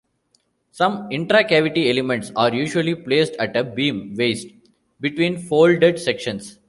Some 0.71 1.09
intracavity 1.11 1.91
elements 1.91 2.31
are 2.35 2.51
usually 2.51 2.95
placed 2.95 3.33
at 3.35 3.55
a 3.55 3.63
beam 3.63 4.15
waist 4.17 4.47
between 4.99 5.37
folded 5.37 5.99
sections. 5.99 6.57